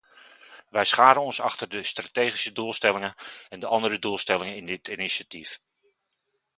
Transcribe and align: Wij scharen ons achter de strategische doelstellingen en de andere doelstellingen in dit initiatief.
Wij 0.69 0.85
scharen 0.85 1.21
ons 1.21 1.39
achter 1.39 1.69
de 1.69 1.83
strategische 1.83 2.51
doelstellingen 2.51 3.15
en 3.49 3.59
de 3.59 3.65
andere 3.67 3.99
doelstellingen 3.99 4.55
in 4.55 4.65
dit 4.65 4.87
initiatief. 4.87 5.59